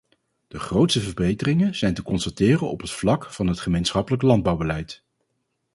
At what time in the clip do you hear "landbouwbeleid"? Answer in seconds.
4.23-5.03